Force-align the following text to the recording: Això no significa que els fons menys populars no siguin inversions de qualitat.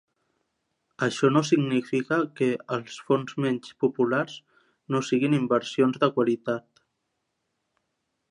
Això 1.07 1.27
no 1.35 1.41
significa 1.49 2.17
que 2.39 2.47
els 2.77 2.95
fons 3.09 3.35
menys 3.45 3.75
populars 3.85 4.39
no 4.95 5.01
siguin 5.11 5.37
inversions 5.41 6.03
de 6.05 6.09
qualitat. 6.19 6.83